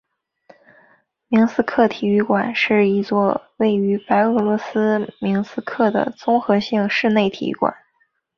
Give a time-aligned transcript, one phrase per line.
[1.27, 7.71] 明斯克体育馆是一座位于白俄罗斯明斯克的综合性室内体育馆。